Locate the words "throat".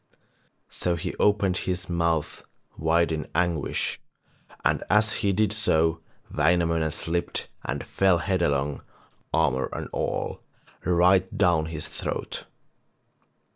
11.87-12.47